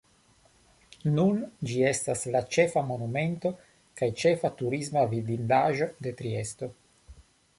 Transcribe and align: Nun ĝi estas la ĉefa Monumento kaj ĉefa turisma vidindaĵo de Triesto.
Nun 1.17 1.35
ĝi 1.71 1.75
estas 1.89 2.23
la 2.35 2.41
ĉefa 2.55 2.83
Monumento 2.87 3.51
kaj 4.01 4.09
ĉefa 4.23 4.53
turisma 4.63 5.03
vidindaĵo 5.13 5.89
de 6.07 6.17
Triesto. 6.23 6.71